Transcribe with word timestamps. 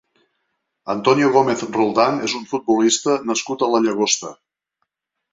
Antonio 0.93 1.27
Gómez 1.35 1.59
Roldán 1.75 2.17
és 2.27 2.33
un 2.39 2.47
futbolista 2.53 3.17
nascut 3.33 3.65
a 3.65 3.69
la 3.75 3.83
Llagosta. 3.87 4.33